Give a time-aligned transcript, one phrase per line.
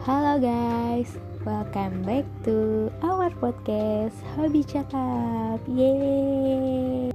[0.00, 1.12] Halo guys,
[1.44, 5.60] welcome back to our podcast Hobi Cakap.
[5.68, 7.12] Yeay.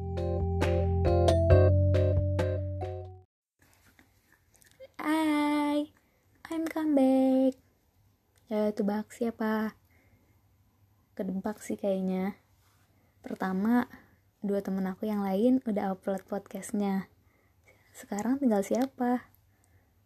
[5.02, 5.90] Hai,
[6.54, 7.58] I'm come back.
[8.54, 9.74] Ya, tebak siapa?
[11.18, 12.38] Kedebak sih kayaknya.
[13.26, 13.90] Pertama,
[14.46, 17.10] dua temen aku yang lain udah upload podcastnya.
[17.98, 19.34] Sekarang tinggal siapa?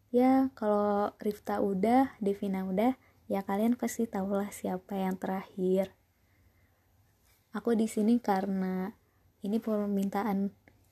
[0.09, 2.97] Ya kalau Rifta udah Devina udah
[3.29, 5.93] ya kalian pasti tahulah siapa yang terakhir.
[7.53, 8.93] Aku di sini karena
[9.45, 10.49] ini permintaan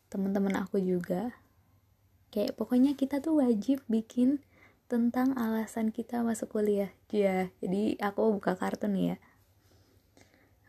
[0.10, 1.34] teman-teman aku juga.
[2.30, 4.46] Kayak pokoknya kita tuh wajib bikin
[4.86, 6.94] tentang alasan kita masuk kuliah.
[7.10, 9.18] Ya jadi aku buka kartu nih ya.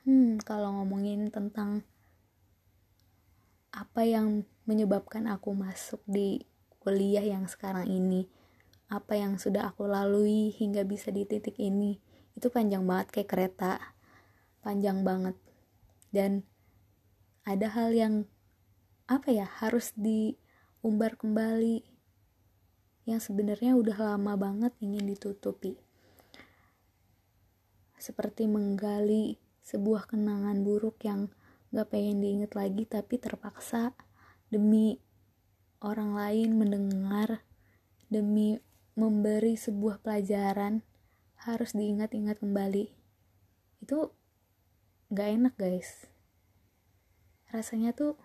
[0.08, 1.84] Hmm kalau ngomongin tentang
[3.76, 6.48] apa yang menyebabkan aku masuk di
[6.80, 8.38] kuliah yang sekarang ini
[8.88, 12.00] apa yang sudah aku lalui hingga bisa di titik ini.
[12.33, 13.72] Itu panjang banget kayak kereta.
[14.64, 15.36] Panjang banget.
[16.08, 16.48] Dan
[17.45, 18.14] ada hal yang
[19.05, 21.84] apa ya harus diumbar kembali.
[23.05, 25.77] Yang sebenarnya udah lama banget ingin ditutupi.
[28.00, 29.36] Seperti menggali
[29.69, 31.28] sebuah kenangan buruk yang
[31.69, 33.92] gak pengen diinget lagi tapi terpaksa
[34.48, 34.97] demi
[35.84, 37.45] orang lain mendengar
[38.08, 38.56] demi
[38.98, 40.82] memberi sebuah pelajaran
[41.46, 42.91] harus diingat-ingat kembali.
[43.78, 44.10] Itu
[45.14, 46.10] gak enak guys.
[47.55, 48.18] Rasanya tuh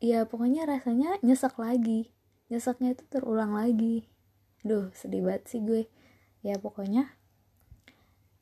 [0.00, 2.08] ya pokoknya rasanya nyesek lagi.
[2.48, 4.08] Nyeseknya itu terulang lagi.
[4.64, 5.92] Duh sedih banget sih gue.
[6.40, 7.12] Ya pokoknya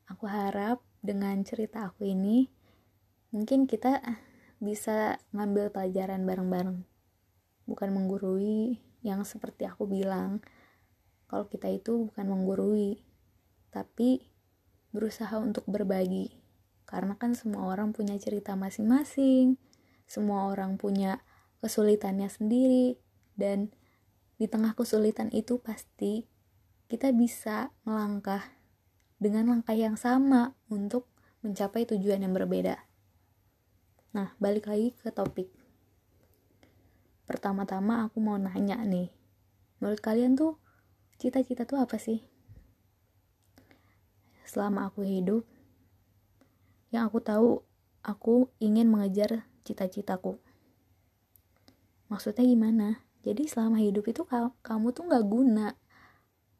[0.07, 2.47] aku harap dengan cerita aku ini
[3.35, 3.99] mungkin kita
[4.63, 6.87] bisa ngambil pelajaran bareng-bareng.
[7.67, 10.41] Bukan menggurui yang seperti aku bilang
[11.31, 12.99] kalau kita itu bukan menggurui,
[13.71, 14.27] tapi
[14.91, 16.35] berusaha untuk berbagi.
[16.83, 19.55] Karena kan semua orang punya cerita masing-masing,
[20.11, 21.23] semua orang punya
[21.63, 22.99] kesulitannya sendiri,
[23.39, 23.71] dan
[24.35, 26.27] di tengah kesulitan itu pasti
[26.91, 28.43] kita bisa melangkah
[29.15, 31.07] dengan langkah yang sama untuk
[31.47, 32.75] mencapai tujuan yang berbeda.
[34.11, 35.47] Nah, balik lagi ke topik.
[37.23, 39.07] Pertama-tama aku mau nanya nih,
[39.79, 40.60] menurut kalian tuh
[41.21, 42.25] cita-cita tuh apa sih?
[44.49, 45.45] Selama aku hidup
[46.89, 47.61] yang aku tahu
[48.01, 50.41] aku ingin mengejar cita-citaku.
[52.09, 53.05] Maksudnya gimana?
[53.21, 54.25] Jadi selama hidup itu
[54.65, 55.77] kamu tuh nggak guna.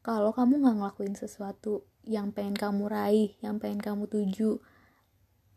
[0.06, 4.58] Kalau kamu nggak ngelakuin sesuatu yang pengen kamu raih yang pengen kamu tuju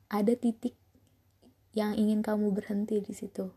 [0.09, 0.77] ada titik
[1.73, 3.53] yang ingin kamu berhenti di situ.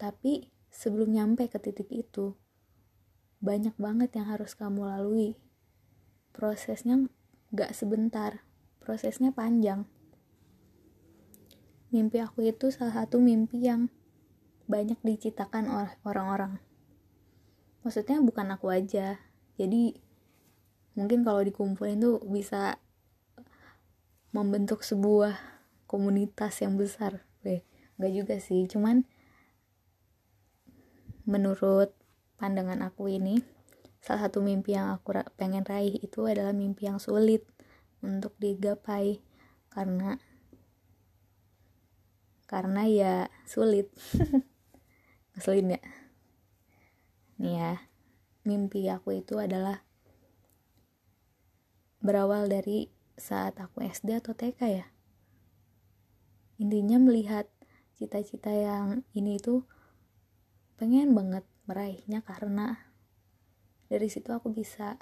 [0.00, 2.36] Tapi sebelum nyampe ke titik itu
[3.40, 5.40] banyak banget yang harus kamu lalui.
[6.36, 7.08] Prosesnya
[7.56, 8.44] gak sebentar,
[8.78, 9.88] prosesnya panjang.
[11.90, 13.90] Mimpi aku itu salah satu mimpi yang
[14.70, 16.62] banyak diciptakan oleh orang-orang.
[17.82, 19.18] Maksudnya bukan aku aja.
[19.58, 19.98] Jadi
[20.94, 22.78] mungkin kalau dikumpulin tuh bisa
[24.30, 25.34] membentuk sebuah
[25.90, 27.26] komunitas yang besar.
[27.42, 27.66] Weh,
[27.98, 29.02] gak juga sih, cuman
[31.26, 31.99] menurut
[32.40, 33.44] pandangan aku ini
[34.00, 37.44] salah satu mimpi yang aku pengen raih itu adalah mimpi yang sulit
[38.00, 39.20] untuk digapai
[39.68, 40.16] karena
[42.48, 43.14] karena ya
[43.46, 43.92] sulit.
[45.36, 45.80] Ngeselin ya?
[47.38, 47.72] Nih ya
[48.42, 49.84] mimpi aku itu adalah
[52.00, 52.88] berawal dari
[53.20, 54.86] saat aku SD atau TK ya.
[56.56, 57.46] Intinya melihat
[57.94, 59.68] cita-cita yang ini itu
[60.80, 62.90] pengen banget meraihnya karena
[63.86, 64.98] dari situ aku bisa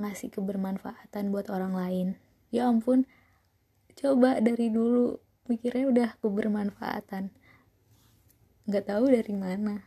[0.00, 2.08] ngasih kebermanfaatan buat orang lain.
[2.48, 3.04] Ya ampun
[3.92, 5.20] coba dari dulu
[5.52, 7.28] mikirnya udah kebermanfaatan.
[8.64, 9.84] Nggak tahu dari mana.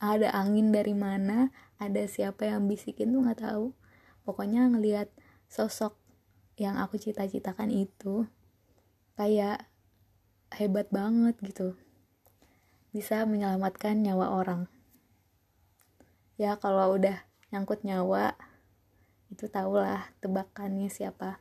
[0.00, 3.76] Ada angin dari mana ada siapa yang bisikin tuh nggak tahu.
[4.24, 5.12] Pokoknya ngelihat
[5.52, 6.00] sosok
[6.56, 8.24] yang aku cita-citakan itu
[9.20, 9.68] kayak
[10.56, 11.76] hebat banget gitu.
[12.94, 14.70] Bisa menyelamatkan nyawa orang
[16.34, 17.22] ya kalau udah
[17.54, 18.34] nyangkut nyawa
[19.30, 21.38] itu tahulah tebakannya siapa.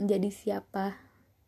[0.00, 0.96] Menjadi siapa.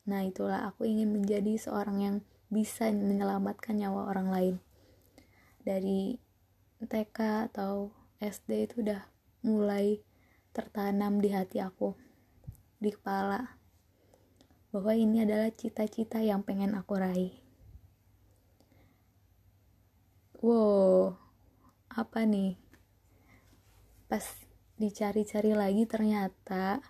[0.06, 2.17] Nah itulah aku ingin menjadi seorang yang
[2.52, 4.56] bisa menyelamatkan nyawa orang lain.
[5.64, 6.20] Dari
[6.84, 7.90] TK atau
[8.23, 9.02] SD itu udah
[9.43, 10.00] mulai
[10.55, 11.93] tertanam di hati aku
[12.81, 13.56] di kepala
[14.72, 17.34] bahwa ini adalah cita-cita yang pengen aku raih.
[20.40, 21.26] Wow
[21.96, 22.61] apa nih
[24.06, 24.23] pas
[24.76, 26.82] dicari-cari lagi ternyata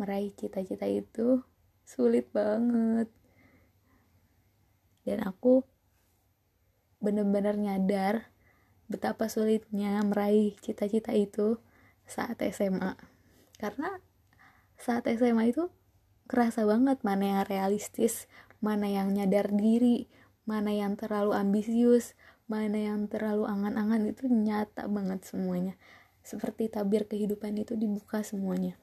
[0.00, 1.44] meraih cita-cita itu
[1.84, 3.08] sulit banget.
[5.04, 5.64] Dan aku
[7.00, 8.28] bener-bener nyadar
[8.90, 11.62] betapa sulitnya meraih cita-cita itu
[12.04, 12.98] saat SMA
[13.56, 14.02] karena
[14.76, 15.70] saat SMA itu
[16.26, 18.26] kerasa banget mana yang realistis
[18.58, 20.10] mana yang nyadar diri
[20.44, 22.18] mana yang terlalu ambisius
[22.50, 25.78] mana yang terlalu angan-angan itu nyata banget semuanya
[26.30, 28.78] seperti tabir kehidupan itu dibuka semuanya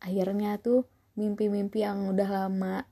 [0.00, 2.88] akhirnya tuh mimpi-mimpi yang udah lama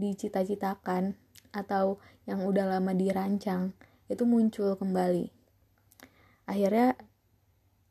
[0.00, 1.16] dicita-citakan
[1.52, 3.76] atau yang udah lama dirancang
[4.10, 5.30] itu muncul kembali.
[6.48, 6.98] Akhirnya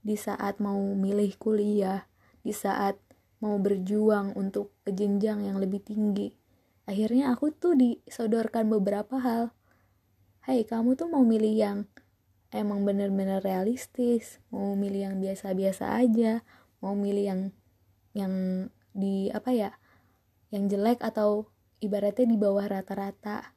[0.03, 2.07] di saat mau milih kuliah,
[2.43, 2.99] di saat
[3.39, 6.35] mau berjuang untuk ke jenjang yang lebih tinggi,
[6.83, 9.55] akhirnya aku tuh disodorkan beberapa hal.
[10.43, 11.77] Hai, kamu tuh mau milih yang
[12.49, 16.41] emang bener-bener realistis, mau milih yang biasa-biasa aja,
[16.81, 17.41] mau milih yang
[18.17, 18.33] yang
[18.93, 19.71] di apa ya,
[20.49, 21.49] yang jelek atau
[21.79, 23.55] ibaratnya di bawah rata-rata.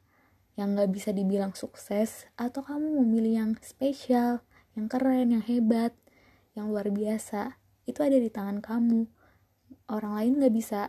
[0.53, 2.29] Yang gak bisa dibilang sukses.
[2.37, 5.93] Atau kamu memilih yang spesial yang keren yang hebat
[6.57, 7.57] yang luar biasa.
[7.89, 9.09] Itu ada di tangan kamu.
[9.89, 10.81] Orang lain gak bisa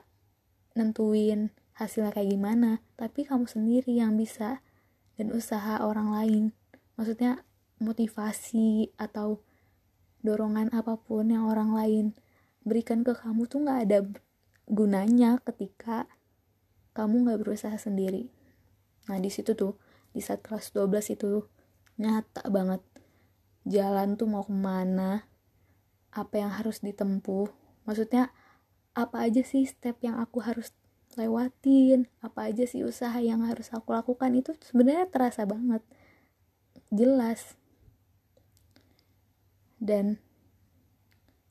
[0.76, 1.48] nentuin
[1.80, 2.84] hasilnya kayak gimana.
[3.00, 4.60] Tapi kamu sendiri yang bisa.
[5.16, 6.44] Dan usaha orang lain.
[6.98, 7.46] Maksudnya
[7.82, 9.42] motivasi atau
[10.24, 12.06] dorongan apa pun yang orang lain
[12.64, 13.98] berikan ke kamu tuh gak ada
[14.64, 16.08] gunanya ketika
[16.96, 18.30] kamu nggak berusaha sendiri.
[19.10, 19.76] Nah di situ tuh
[20.14, 21.44] di saat kelas 12 itu
[22.00, 22.80] nyata banget
[23.66, 25.26] jalan tuh mau ke mana
[26.14, 27.50] apa yang harus ditempuh.
[27.84, 28.30] Maksudnya
[28.94, 30.70] apa aja sih step yang aku harus
[31.18, 32.06] lewatin?
[32.22, 34.30] Apa aja sih usaha yang harus aku lakukan?
[34.32, 35.82] Itu sebenarnya terasa banget.
[36.94, 37.58] Jelas
[39.84, 40.16] dan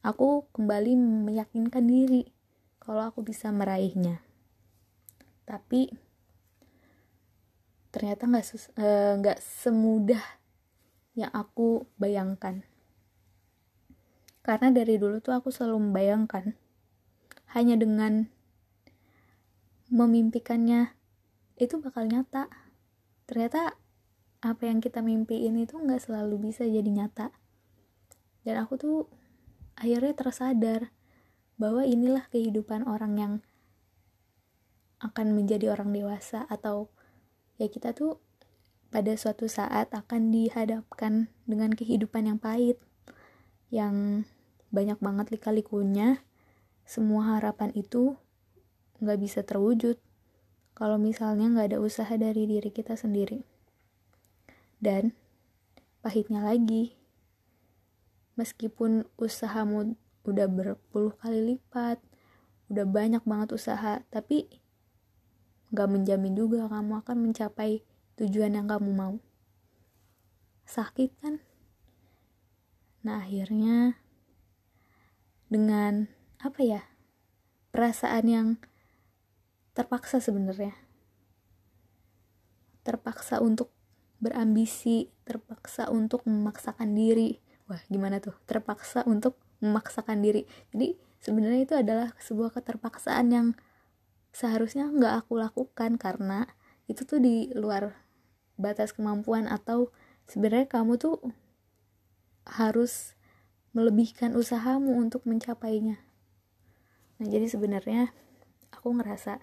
[0.02, 0.98] aku kembali
[1.30, 2.34] meyakinkan diri
[2.82, 4.26] kalau aku bisa meraihnya.
[5.46, 5.94] Tapi
[7.94, 8.46] ternyata nggak
[8.82, 10.24] eh, nggak uh, semudah
[11.14, 12.66] yang aku bayangkan.
[14.42, 16.58] Karena dari dulu tuh aku selalu membayangkan
[17.54, 18.34] hanya dengan
[19.94, 20.90] memimpikannya
[21.62, 22.50] itu bakal nyata.
[23.30, 23.78] Ternyata
[24.42, 27.43] apa yang kita mimpiin itu nggak selalu bisa jadi nyata
[28.44, 28.98] dan aku tuh
[29.80, 30.92] akhirnya tersadar
[31.58, 33.34] bahwa inilah kehidupan orang yang
[35.04, 36.88] akan menjadi orang dewasa atau
[37.60, 38.24] ya kita tuh
[38.94, 42.78] pada suatu saat akan dihadapkan dengan kehidupan yang pahit
[43.74, 44.22] yang
[44.70, 46.22] banyak banget lika-likunya.
[46.86, 48.22] Semua harapan itu
[49.02, 49.98] nggak bisa terwujud
[50.78, 53.42] kalau misalnya nggak ada usaha dari diri kita sendiri.
[54.78, 55.18] Dan
[56.06, 57.03] pahitnya lagi
[58.40, 62.00] meskipun usahamu udah berpuluh kali lipat
[62.72, 64.48] udah banyak banget usaha tapi
[65.74, 67.82] gak menjamin juga kamu akan mencapai
[68.14, 69.18] tujuan yang kamu mau.
[70.70, 71.42] Sakit kan?
[73.02, 73.98] Nah akhirnya
[75.50, 76.08] dengan
[76.40, 76.82] apa ya
[77.74, 78.48] perasaan yang
[79.74, 80.78] terpaksa sebenarnya.
[82.86, 83.74] Terpaksa untuk
[84.22, 88.38] berambisi terpaksa untuk memaksakan diri wah gimana tuh?
[88.46, 89.34] Terpaksa untuk
[89.66, 90.46] memaksakan diri.
[90.70, 93.48] Jadi sebenarnya itu adalah sebuah keterpaksaan yang
[94.30, 96.46] seharusnya nggak aku lakukan karena
[96.86, 97.98] itu tuh di luar
[98.60, 99.90] batas kemampuan atau
[100.30, 101.18] sebenarnya kamu tuh
[102.46, 103.18] harus
[103.74, 105.98] melebihkan usahamu untuk mencapainya.
[107.18, 108.14] Nah, jadi sebenarnya
[108.70, 109.42] aku ngerasa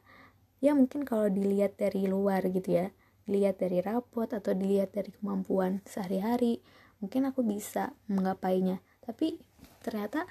[0.60, 2.86] ya mungkin kalau dilihat dari luar gitu ya,
[3.24, 6.60] dilihat dari rapot atau dilihat dari kemampuan sehari-hari,
[7.00, 8.78] mungkin aku bisa menggapainya.
[9.02, 9.40] Tapi
[9.80, 10.28] ternyata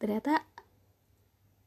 [0.00, 0.44] ternyata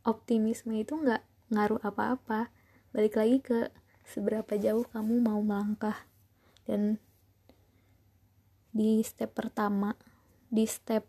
[0.06, 1.22] optimisme itu nggak
[1.54, 2.54] ngaruh apa-apa.
[2.94, 3.60] Balik lagi ke
[4.06, 6.06] seberapa jauh kamu mau melangkah.
[6.64, 7.02] Dan
[8.74, 9.98] di step pertama
[10.54, 11.06] di step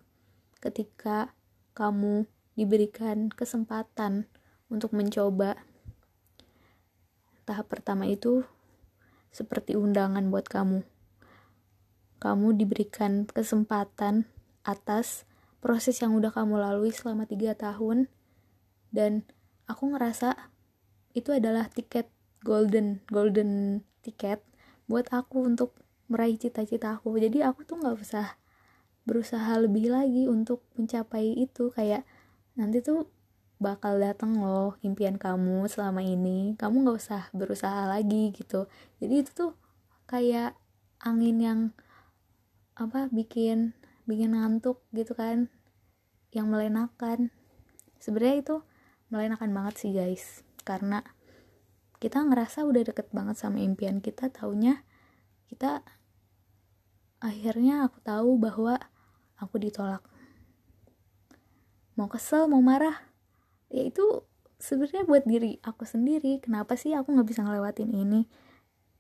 [0.61, 1.33] ketika
[1.77, 2.25] kamu
[2.57, 4.29] diberikan kesempatan
[4.73, 5.61] untuk mencoba
[7.45, 8.45] tahap pertama itu
[9.35, 10.87] seperti undangan buat kamu
[12.25, 14.25] kamu diberikan kesempatan
[14.65, 15.29] atas
[15.61, 18.09] proses yang udah kamu lalui selama tiga tahun.
[18.89, 19.29] Dan
[19.69, 20.33] aku ngerasa
[21.13, 22.09] itu adalah tiket
[22.41, 24.41] golden golden tiket
[24.89, 25.77] buat aku untuk
[26.09, 28.37] meraih cita-cita aku jadi aku tuh nggak usah
[29.09, 31.69] berusaha lebih lagi untuk mencapai itu.
[31.77, 32.09] Kayak
[32.57, 33.09] nanti tuh
[33.61, 36.57] bakal datang loh impian kamu selama ini.
[36.57, 38.65] Kamu nggak usah berusaha lagi gitu.
[38.99, 39.53] Jadi itu tuh
[40.09, 40.57] kayak
[41.05, 41.61] angin yang
[42.75, 45.49] apa bikin bikin ngantuk gitu kan
[46.35, 47.31] yang melenakan.
[48.03, 48.57] Sebenarnya itu
[49.09, 50.43] melenakan banget sih guys.
[50.67, 51.01] Karena
[52.03, 54.85] kita ngerasa udah deket banget sama impian kita taunya
[55.49, 55.81] kita
[57.23, 58.77] akhirnya aku tahu bahwa
[59.41, 60.05] aku ditolak.
[61.95, 62.99] Mau kesel mau marah
[63.71, 64.27] ya itu
[64.59, 66.43] sebenarnya buat diri aku sendiri.
[66.43, 68.27] Kenapa sih aku nggak bisa ngelewatin ini?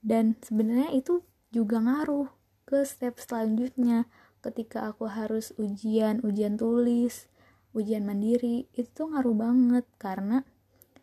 [0.00, 4.09] Dan sebenarnya itu juga ngaruh ke step selanjutnya
[4.40, 7.28] ketika aku harus ujian ujian tulis
[7.75, 9.85] ujian mandiri itu tuh ngaruh banget.
[9.99, 10.40] Karena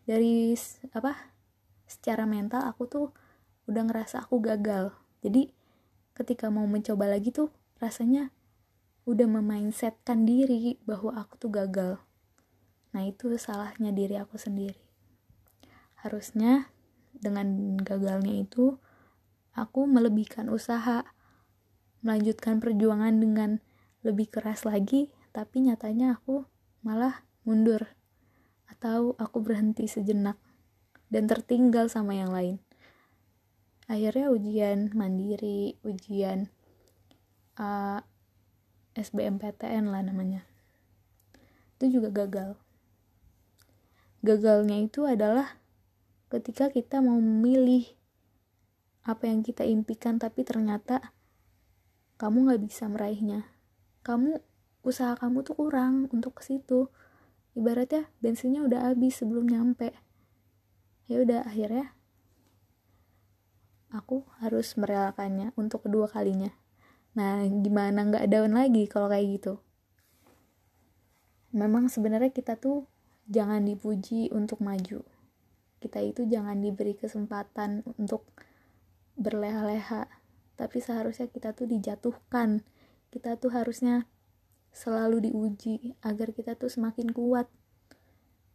[0.07, 0.55] dari
[0.95, 1.35] apa
[1.85, 3.07] secara mental aku tuh
[3.67, 4.95] udah ngerasa aku gagal.
[5.21, 5.51] Jadi
[6.15, 8.31] ketika mau mencoba lagi tuh rasanya
[9.05, 11.99] udah memindsetkan diri bahwa aku tuh gagal.
[12.95, 14.79] Nah itu salahnya diri aku sendiri.
[16.01, 16.71] Harusnya
[17.11, 18.79] dengan gagalnya itu
[19.53, 21.03] aku melebihkan usaha
[22.01, 23.61] melanjutkan perjuangan dengan
[24.01, 26.45] lebih keras lagi, tapi nyatanya aku
[26.81, 27.85] malah mundur
[28.69, 30.37] atau aku berhenti sejenak
[31.13, 32.57] dan tertinggal sama yang lain.
[33.85, 36.49] Akhirnya ujian mandiri, ujian
[37.59, 37.99] uh,
[38.95, 40.47] SBMPTN lah namanya.
[41.77, 42.55] Itu juga gagal.
[44.21, 45.59] Gagalnya itu adalah
[46.31, 47.83] ketika kita mau memilih
[49.01, 51.11] apa yang kita impikan tapi ternyata
[52.21, 53.49] kamu nggak bisa meraihnya.
[54.05, 54.37] Kamu
[54.85, 56.93] usaha kamu tuh kurang untuk ke situ.
[57.57, 59.89] Ibaratnya bensinnya udah habis sebelum nyampe.
[61.09, 61.97] Ya udah akhirnya
[63.89, 66.53] aku harus merelakannya untuk kedua kalinya.
[67.17, 69.53] Nah gimana nggak daun lagi kalau kayak gitu?
[71.57, 72.85] Memang sebenarnya kita tuh
[73.25, 75.01] jangan dipuji untuk maju.
[75.81, 78.29] Kita itu jangan diberi kesempatan untuk
[79.17, 80.20] berleha-leha
[80.61, 82.61] tapi seharusnya kita tuh dijatuhkan.
[83.09, 84.05] Kita tuh harusnya
[84.69, 87.49] selalu diuji agar kita tuh semakin kuat.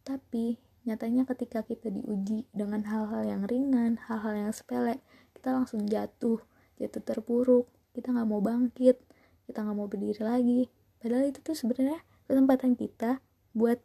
[0.07, 0.55] Tapi
[0.87, 5.03] nyatanya ketika kita diuji dengan hal-hal yang ringan hal-hal yang sepele
[5.35, 6.39] kita langsung jatuh
[6.79, 7.67] jatuh terpuruk.
[7.91, 9.03] Kita nggak mau bangkit
[9.43, 10.71] kita nggak mau berdiri lagi.
[11.03, 11.99] Padahal itu tuh sebenarnya
[12.31, 13.19] kesempatan kita
[13.51, 13.83] buat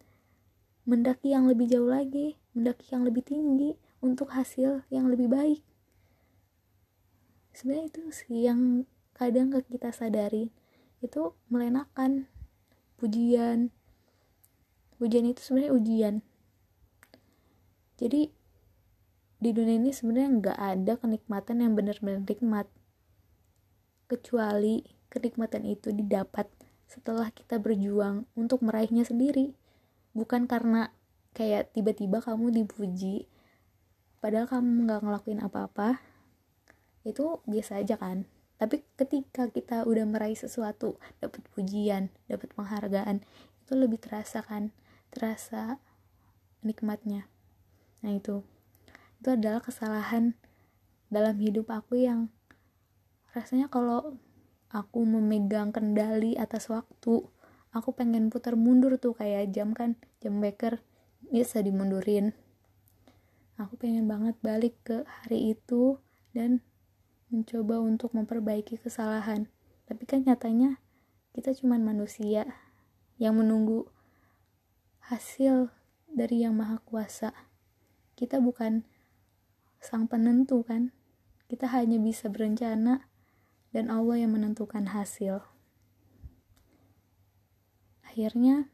[0.86, 5.62] mendaki yang lebih jauh lagi mendaki yang lebih tinggi untuk hasil yang lebih baik
[7.52, 10.52] sebenarnya itu sih yang kadang gak kita sadari.
[11.04, 12.26] Itu melenakan
[12.96, 13.72] pujian.
[15.02, 16.14] Ujian itu sebenarnya ujian.
[17.98, 18.30] Jadi
[19.42, 22.66] di dunia ini sebenarnya nggak ada kenikmatan yang benar-benar nikmat.
[24.06, 26.46] Kecuali kenikmatan itu didapat
[26.86, 29.58] setelah kita berjuang untuk meraihnya sendiri.
[30.14, 30.94] Bukan karena
[31.32, 33.26] kayak tiba-tiba kamu dipuji
[34.20, 35.98] padahal kamu nggak ngelakuin apa-apa
[37.02, 38.24] itu biasa aja kan.
[38.58, 43.26] Tapi ketika kita udah meraih sesuatu dapat pujian dapat penghargaan
[43.66, 44.70] itu lebih terasa kan
[45.10, 45.82] terasa
[46.62, 47.26] nikmatnya.
[48.06, 48.46] Nah itu.
[49.18, 50.34] Itu adalah kesalahan
[51.10, 52.30] dalam hidup aku yang
[53.34, 54.18] rasanya kalau
[54.72, 57.28] aku memegang kendali atas waktu
[57.72, 60.80] aku pengen putar mundur tuh kayak jam kan jam beker
[61.28, 62.36] bisa dimundurin.
[63.60, 66.00] Aku pengen banget balik ke hari itu
[66.32, 66.64] dan
[67.32, 69.48] mencoba untuk memperbaiki kesalahan.
[69.88, 70.76] Tapi kan nyatanya
[71.32, 72.44] kita cuma manusia
[73.16, 73.88] yang menunggu
[75.08, 75.72] hasil
[76.12, 77.32] dari yang maha kuasa.
[78.12, 78.84] Kita bukan
[79.80, 80.92] sang penentu kan.
[81.48, 83.08] Kita hanya bisa berencana
[83.72, 85.40] dan Allah yang menentukan hasil.
[88.04, 88.68] Akhirnya,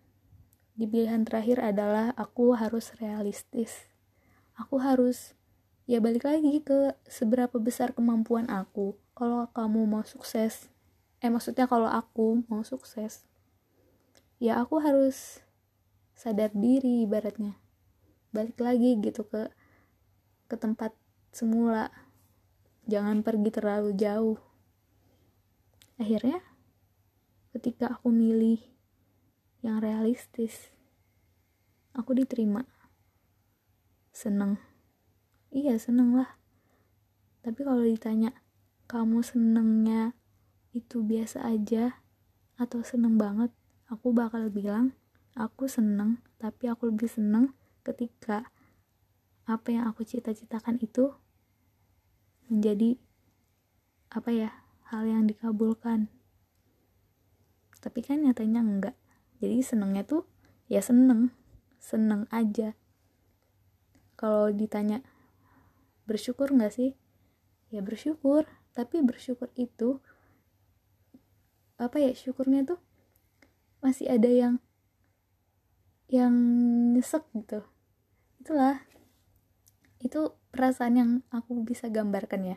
[0.74, 3.86] di pilihan terakhir adalah aku harus realistis.
[4.58, 5.37] Aku harus
[5.88, 8.92] ya balik lagi ke seberapa besar kemampuan aku.
[9.16, 10.68] Kalau kamu mau sukses
[11.18, 13.26] eh maksudnya kalau aku mau sukses
[14.38, 15.40] ya aku harus
[16.12, 17.56] sadar diri ibaratnya.
[18.36, 19.48] Balik lagi gitu ke
[20.44, 20.92] ke tempat
[21.32, 21.88] semula.
[22.84, 24.36] Jangan pergi terlalu jauh.
[25.96, 26.44] Akhirnya
[27.56, 28.60] ketika aku milih
[29.64, 30.68] yang realistis
[31.96, 32.68] aku diterima.
[34.12, 34.67] Seneng
[35.54, 36.38] iya seneng lah.
[37.44, 38.34] Tapi kalau ditanya
[38.88, 40.12] kamu senengnya
[40.76, 42.00] itu biasa aja
[42.60, 43.52] atau seneng banget?
[43.88, 44.92] Aku bakal bilang
[45.32, 48.50] aku seneng tapi aku lebih seneng ketika
[49.48, 51.08] apa yang aku cita-citakan itu
[52.52, 53.00] menjadi
[54.12, 54.50] apa ya
[54.92, 56.12] hal yang dikabulkan.
[57.80, 58.96] Tapi kan nyatanya enggak.
[59.38, 60.28] Jadi senengnya tuh
[60.68, 61.32] ya seneng.
[61.78, 62.74] Seneng aja.
[64.18, 65.00] Kalau ditanya
[66.08, 66.96] bersyukur nggak sih?
[67.68, 68.48] Ya bersyukur.
[68.72, 70.00] Tapi bersyukur itu
[71.76, 72.80] apa ya syukurnya tuh
[73.84, 74.54] masih ada yang
[76.08, 76.32] yang
[76.96, 77.60] nyesek gitu.
[78.40, 78.80] Itulah.
[80.00, 82.56] Itu perasaan yang aku bisa gambarkan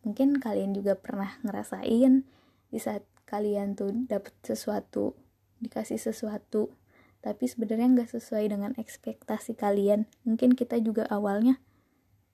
[0.00, 2.24] Mungkin kalian juga pernah ngerasain
[2.72, 5.14] di saat kalian tuh dapet sesuatu
[5.60, 6.72] dikasih sesuatu
[7.20, 10.08] tapi sebenarnya nggak sesuai dengan ekspektasi kalian.
[10.24, 11.60] Mungkin kita juga awalnya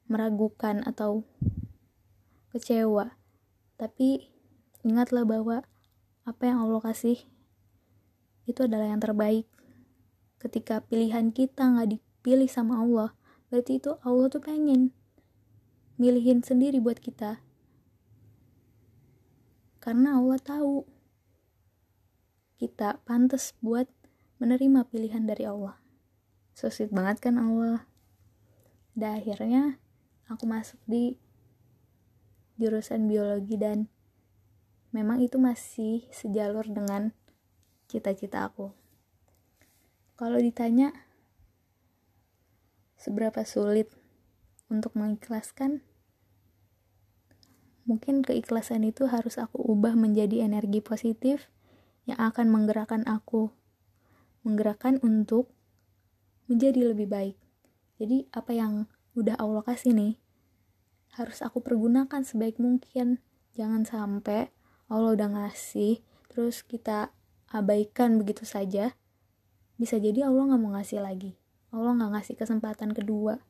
[0.07, 1.27] meragukan atau
[2.55, 3.15] kecewa
[3.77, 4.33] tapi
[4.87, 5.67] ingatlah bahwa
[6.27, 7.21] apa yang Allah kasih
[8.47, 9.47] itu adalah yang terbaik
[10.39, 13.13] ketika pilihan kita nggak dipilih sama Allah
[13.51, 14.95] berarti itu Allah tuh pengen
[15.99, 17.43] milihin sendiri buat kita
[19.87, 20.97] karena Allah tahu
[22.57, 23.85] kita pantas buat
[24.41, 25.77] menerima pilihan dari Allah.
[26.57, 27.85] So sweet banget kan Allah.
[28.97, 29.77] Dan akhirnya
[30.26, 31.18] aku masuk di
[32.56, 33.87] jurusan biologi dan
[34.90, 37.12] memang itu masih sejalur dengan
[37.87, 38.73] cita-cita aku.
[40.16, 40.90] Kalau ditanya
[42.97, 43.92] seberapa sulit
[44.73, 45.85] untuk mengikhlaskan,
[47.87, 51.47] Mungkin keikhlasan itu harus aku ubah menjadi energi positif
[52.02, 53.54] yang akan menggerakkan aku,
[54.42, 55.54] menggerakkan untuk
[56.50, 57.38] menjadi lebih baik.
[58.02, 60.15] Jadi apa yang udah Allah kasih nih,
[61.17, 63.25] harus aku pergunakan sebaik mungkin.
[63.57, 64.53] Jangan sampai
[64.93, 67.11] Allah udah ngasih, terus kita
[67.49, 68.93] abaikan begitu saja.
[69.81, 71.41] Bisa jadi Allah nggak mau ngasih lagi.
[71.73, 73.41] Allah nggak ngasih kesempatan kedua.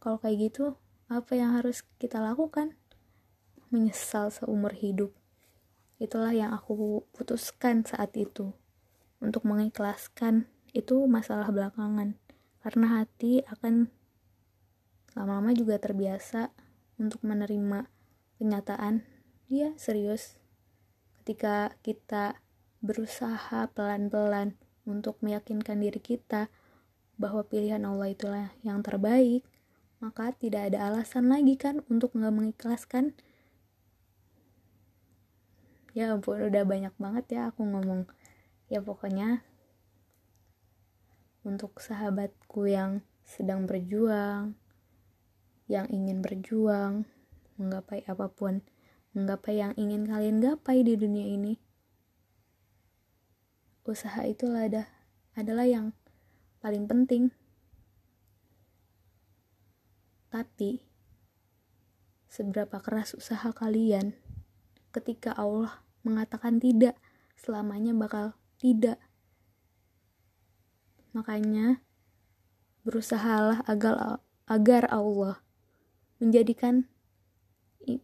[0.00, 0.80] Kalau kayak gitu,
[1.12, 2.74] apa yang harus kita lakukan?
[3.72, 5.16] menyesal seumur hidup.
[5.96, 8.52] Itulah yang aku putuskan saat itu.
[9.18, 12.20] Untuk mengikhlaskan itu masalah belakangan.
[12.60, 13.88] Karena hati akan
[15.16, 16.52] lama-lama juga terbiasa
[16.96, 17.88] untuk menerima
[18.40, 19.04] kenyataan.
[19.48, 20.40] Dia serius.
[21.20, 22.40] Ketika kita
[22.82, 24.58] berusaha pelan-pelan
[24.88, 26.50] untuk meyakinkan diri kita
[27.20, 29.46] bahwa pilihan Allah itulah yang terbaik,
[30.02, 33.14] maka tidak ada alasan lagi kan untuk nggak mengikhlaskan
[35.92, 38.08] ya ampun udah banyak banget ya aku ngomong
[38.72, 39.44] ya pokoknya
[41.44, 44.56] untuk sahabatku yang sedang berjuang
[45.72, 47.08] yang ingin berjuang
[47.56, 48.60] menggapai apa pun
[49.16, 51.56] menggapai yang ingin kalian gapai di dunia ini
[53.88, 54.84] usaha itulah ada
[55.32, 55.96] adalah yang
[56.60, 57.32] paling penting
[60.28, 60.84] tapi
[62.32, 64.16] seberapa keras usaha kalian
[64.92, 66.98] ketika Allah mengatakan tidak,
[67.38, 68.96] selamanya bakal tidak.
[71.12, 71.84] Makanya
[72.82, 75.44] berusahalah agar agar Allah
[76.22, 76.86] menjadikan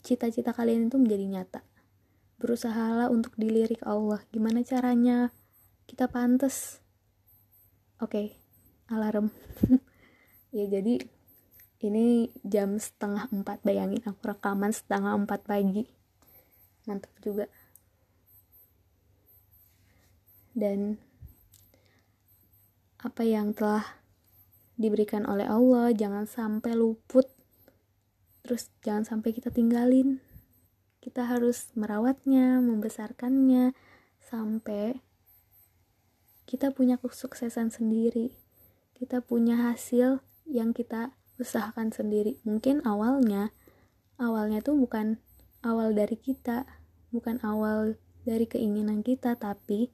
[0.02, 1.60] cita-cita kalian itu menjadi nyata.
[2.42, 4.18] Berusahalah untuk dilirik Allah.
[4.34, 5.30] Gimana caranya
[5.86, 6.82] kita pantas?
[8.02, 8.26] Oke, okay,
[8.90, 9.30] alarm.
[10.56, 10.98] ya jadi
[11.78, 15.86] ini jam setengah empat bayangin aku rekaman setengah empat pagi
[16.90, 17.46] mantap juga
[20.58, 20.98] dan
[22.98, 23.86] apa yang telah
[24.74, 27.30] diberikan oleh Allah jangan sampai luput
[28.48, 30.24] terus jangan sampai kita tinggalin.
[31.04, 33.76] Kita harus merawatnya membesarkannya
[34.24, 35.04] sampai
[36.48, 38.32] kita punya kesuksesan sendiri.
[38.96, 42.40] Kita punya hasil yang kita usahakan sendiri.
[42.48, 43.52] Mungkin awalnya
[44.16, 45.20] awalnya tuh bukan
[45.60, 46.64] awal dari kita
[47.12, 49.92] bukan awal dari keinginan kita tapi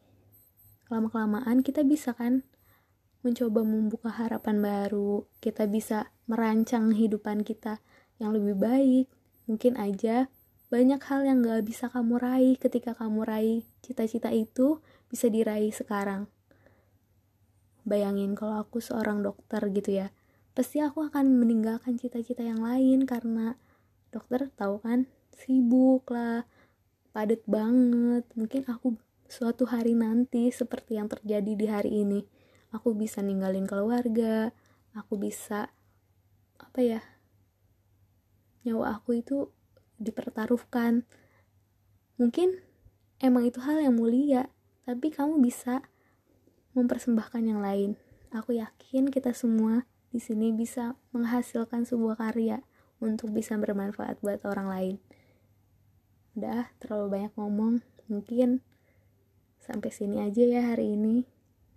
[0.95, 2.47] lama-kelamaan kita bisa kan
[3.27, 5.27] mencoba membuka harapan baru.
[5.43, 7.83] Kita bisa merancang kehidupan kita
[8.19, 9.07] yang lebih baik.
[9.47, 10.29] Mungkin aja
[10.73, 16.27] banyak hal yang gak bisa kamu raih ketika kamu raih cita-cita itu bisa diraih sekarang.
[17.85, 20.09] Bayangin kalau aku seorang dokter gitu ya
[20.55, 23.59] pasti aku akan meninggalkan cita-cita yang lain karena
[24.15, 26.47] dokter tahu kan sibuk lah
[27.13, 28.25] padat banget.
[28.39, 28.97] Mungkin aku
[29.29, 32.21] suatu hari nanti seperti yang terjadi di hari ini
[32.75, 34.51] aku bisa ninggalin keluarga
[34.99, 35.71] aku bisa
[36.59, 37.01] apa ya
[38.65, 39.53] nyawa aku itu
[40.01, 41.05] dipertaruhkan.
[42.17, 42.59] Mungkin
[43.21, 44.51] emang itu hal yang mulia
[44.85, 45.85] tapi kamu bisa
[46.77, 47.97] mempersembahkan yang lain.
[48.35, 52.67] Aku yakin kita semua di sini bisa menghasilkan sebuah karya
[52.99, 54.97] untuk bisa bermanfaat buat orang lain.
[56.35, 57.81] Udah terlalu banyak ngomong.
[58.11, 58.61] Mungkin
[59.63, 61.25] sampai sini aja ya hari ini.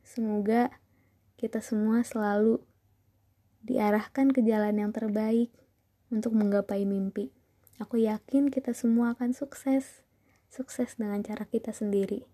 [0.01, 0.73] Semoga
[1.37, 2.59] kita semua selalu
[3.61, 5.53] diarahkan ke jalan yang terbaik
[6.13, 7.31] untuk menggapai mimpi.
[7.77, 10.01] Aku yakin kita semua akan sukses.
[10.47, 12.25] Sukses dengan cara kita sendiri.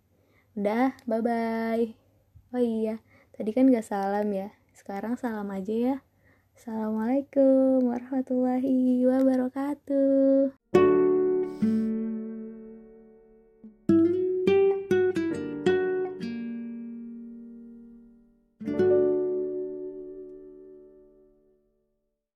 [0.54, 2.04] Udah bye bye
[2.54, 3.02] oh iya
[3.34, 4.54] tadi kan gak salam ya.
[4.78, 5.96] Sekarang salam aja ya.
[6.54, 10.93] Assalamualaikum warahmatullahi wabarakatuh